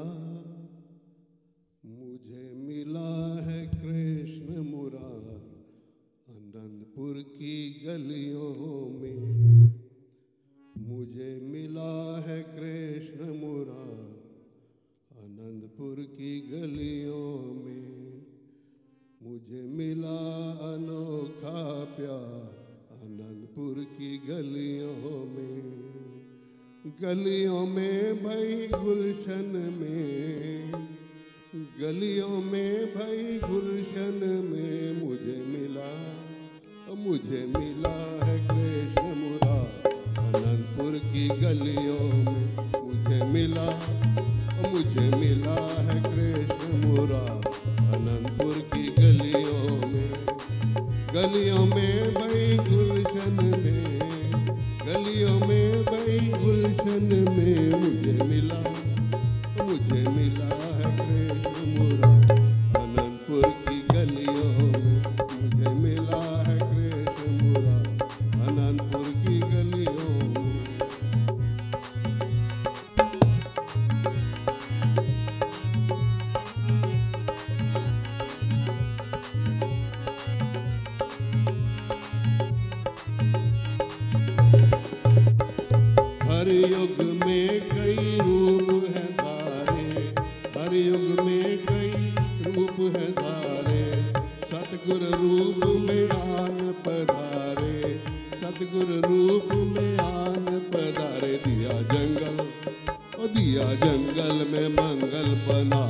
मुझे 1.85 2.53
मिला 2.53 3.39
है 3.41 3.67
कृष्ण 3.67 4.57
मुरार 4.57 5.39
आनंदपुर 6.29 7.21
की 7.21 7.81
गलियों 7.85 8.89
में। 8.89 9.62
मुझे 11.03 11.39
मिला 11.43 12.23
है 12.27 12.41
कृष्ण 12.41 13.25
मुरार 13.25 14.23
आनंदपुर 15.23 15.95
की 15.95 16.39
गलियों 16.39 17.53
में। 17.53 18.25
मुझे 19.23 19.61
मिला 19.63 20.51
अनोखा 20.73 21.83
प्यार 21.83 22.97
आनंदपुर 23.03 23.83
की 23.83 24.17
गलियों 24.17 25.25
में। 25.25 25.63
गलियों 27.01 27.67
में 27.67 28.23
भाई 28.23 28.67
गुलशन 28.67 29.77
में। 29.81 30.71
गलियों 31.81 32.41
में 32.41 32.85
भाई 32.85 33.39
गुलशन 33.39 34.47
में 34.51 35.05
मुझे 35.05 35.45
मिला 35.45 36.13
मुझे 36.95 37.45
मिला 37.45 38.25
है 38.25 38.52
की 41.13 41.27
गलियों 41.27 42.05
में 42.25 42.45
मुझे 42.85 43.19
मिला 43.25 43.67
मुझे 44.69 45.05
मिला 45.17 45.57
है 45.87 45.97
कृष्ण 46.03 46.77
मुरा 46.83 47.25
अनंतपुर 47.95 48.55
की 48.73 48.85
गलियों 48.97 49.63
में। 49.91 50.09
गलियों 51.13 51.65
में 51.65 51.92
युग 86.53 86.97
में 87.25 87.47
कई 87.69 88.17
रूप 88.21 88.69
है 88.95 89.05
धारे 89.13 89.89
हर 90.55 90.73
युग 90.75 91.07
में 91.25 91.57
कई 91.65 91.91
रूप 92.45 92.77
है 92.95 93.07
धारे 93.11 93.83
सतगुर 94.51 95.03
रूप 95.21 95.61
में 95.79 96.05
आन 96.09 96.59
पधारे। 96.85 97.77
सतगुर 98.41 98.89
रूप 99.07 99.49
में 99.73 99.93
आन 99.97 100.45
पधारे। 100.73 101.33
दिया 101.45 101.75
जंगल, 101.93 102.37
ओ 103.19 103.27
दिया 103.27 103.67
जंगल 103.85 104.35
में 104.51 104.67
मंगल 104.69 105.29
बना। 105.47 105.83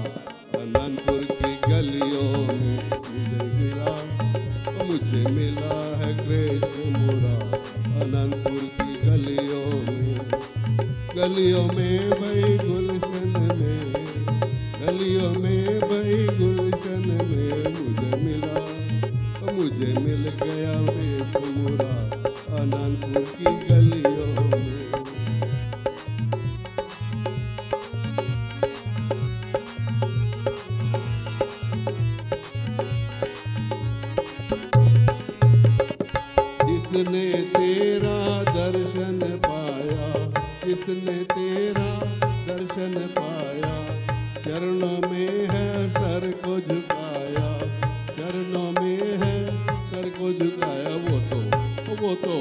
अनंतपुर 0.60 1.22
की 1.32 1.54
गलियों 1.72 2.32
में 2.54 2.76
मुझे 3.10 3.44
मिला 3.56 3.94
मुझे 4.84 5.24
मिला 5.30 5.76
है 5.98 6.12
कृष्ण 6.18 6.80
मुरा 6.98 7.36
अनंतपुर 8.02 8.62
की 8.78 8.83
गलियों 11.24 11.64
में 11.66 12.10
भाई 12.12 12.58
गुलशन 12.60 13.30
में 13.60 13.94
गलियों 14.80 15.30
में 15.34 15.53
चरणों 44.46 44.98
में 45.10 45.48
है 45.50 45.90
सर 45.90 46.24
को 46.46 46.60
झुकाया। 46.60 47.48
चरणों 48.10 48.72
में 48.72 49.00
है 49.22 49.36
सर 49.90 50.10
को 50.18 50.32
झुकाया 50.34 50.96
वो 51.06 51.20
तो 51.32 51.40
वो 52.02 52.14
तो 52.26 52.36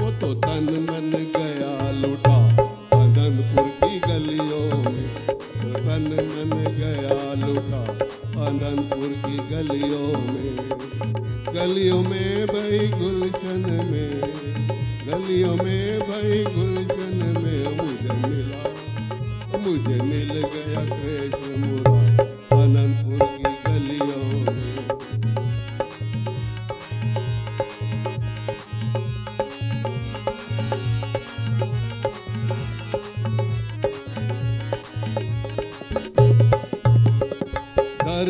वो 0.00 0.10
तो 0.20 0.34
तन 0.40 0.70
मन 0.90 1.10
गया। 1.36 1.49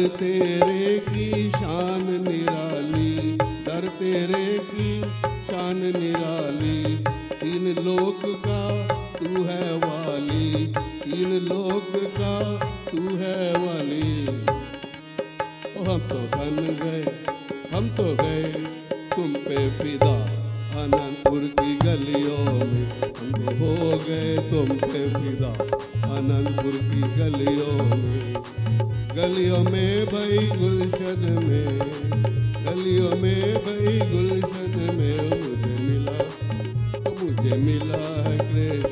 तेरे 0.09 0.99
की 0.99 1.51
शान 1.51 2.25
निराली, 2.29 3.37
दर 3.37 3.89
तेरे 3.89 4.59
की 4.59 5.01
शान 5.31 5.77
निराली। 5.77 6.97
तीन 7.37 7.85
लोक 7.85 8.21
का 8.25 8.87
तू 9.19 9.43
है 9.45 9.77
वाली, 9.77 10.67
तीन 10.77 11.31
लोक 11.33 11.97
का 11.97 12.57
तू 12.91 13.17
है 13.17 13.67
वाली। 13.67 14.27
हम 15.81 15.99
तो 15.99 16.15
बन 16.15 16.79
गए। 16.83 16.90
में 29.81 30.05
भाई 30.07 30.39
गुलशन 30.61 31.23
में 31.45 31.79
गलियों 32.65 33.11
में 33.21 33.55
भई 33.67 33.93
गुलशन 34.11 34.75
में 34.97 35.19
मुझे 35.43 35.75
मिला 35.85 36.19
मुझे 37.21 37.57
मिला 37.65 38.03
कृष्ण 38.51 38.90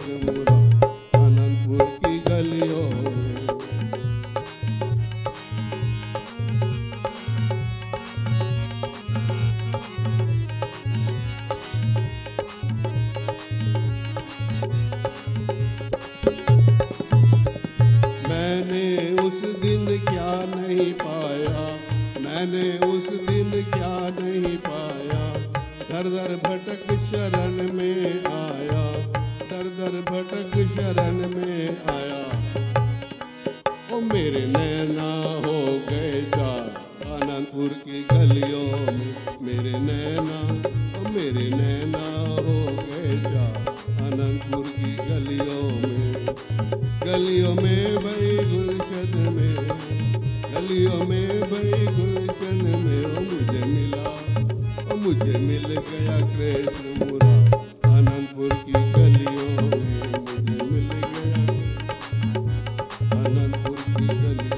मिल 55.48 55.64
गया 55.64 56.16
कृष्ण 56.30 56.86
मुरा, 57.00 57.36
आनंदपुर 57.90 58.50
की 58.54 58.72
गलियों 58.72 59.52
में 59.70 60.02
मुझे 60.24 60.58
मिल 60.70 60.90
गया। 61.14 61.42
आनंदपुर 63.18 63.78
की 63.96 64.06
गली। 64.06 64.50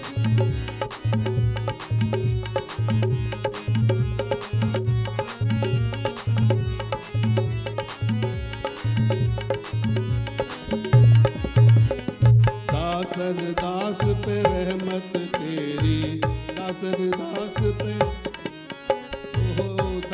दासन 12.72 13.38
दास 13.60 14.00
पे 14.26 14.43
रहमत 14.43 15.12
तेरी 15.36 16.00
दासन 16.25 17.10
दास 17.10 17.58
पे 17.82 18.19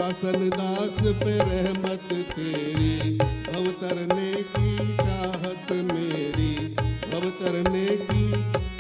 ओ 0.07 0.09
दासन 0.09 0.51
दास 0.51 0.97
पे 1.01 1.39
रहमत 1.39 2.01
तेरी। 2.13 3.19
अवतरने 3.29 4.35
की 4.35 4.97
चाहत 4.97 5.73
मेरी। 5.73 6.77
अवतरने 7.13 7.87
की 7.87 8.31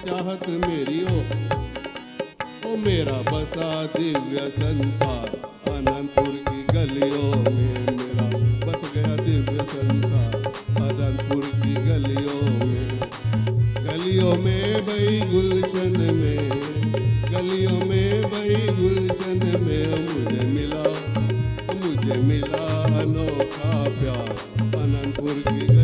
चाहत 0.06 0.48
मेरी, 0.48 1.04
ओ। 1.04 1.18
ओ 2.70 2.76
मेरा 2.76 3.32
बसा 3.32 3.84
दिव्य 3.84 4.50
संसार, 4.50 5.26
अनंतपुर 5.72 6.40
की 6.48 6.62
गलियों 6.62 7.52
में 7.52 7.78
मेरा 7.86 8.38
बस 8.66 8.92
गया 8.94 9.16
दिव्य 9.16 9.64
संसार, 9.64 10.34
अनंतपुर 10.68 11.44
की 11.44 11.74
गलियों 11.74 12.66
में। 12.66 13.00
गलियों 13.84 14.34
में 14.36 14.86
बई 14.86 15.20
गुलशन 15.20 16.14
में, 16.14 16.50
गलियों 17.32 17.78
में 17.78 18.22
बई 18.22 18.56
गुलशन 18.56 19.60
में 19.60 20.08
मुझे 20.14 20.55
मिला 22.26 22.66
मुझे 22.86 23.00
मिला 23.00 23.00
अनोखा 23.00 23.72
प्यार 23.98 24.28
अनंतपुर 24.82 25.42
की 25.48 25.75